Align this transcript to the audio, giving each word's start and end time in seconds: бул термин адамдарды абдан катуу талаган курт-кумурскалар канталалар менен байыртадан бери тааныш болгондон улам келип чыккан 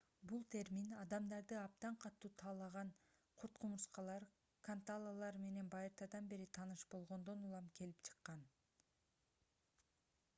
бул 0.29 0.43
термин 0.53 0.93
адамдарды 0.99 1.57
абдан 1.63 1.97
катуу 2.05 2.31
талаган 2.41 2.87
курт-кумурскалар 3.41 4.25
канталалар 4.69 5.37
менен 5.43 5.69
байыртадан 5.75 6.31
бери 6.33 6.49
тааныш 6.59 6.87
болгондон 6.95 7.45
улам 7.51 7.69
келип 7.81 8.01
чыккан 8.11 8.43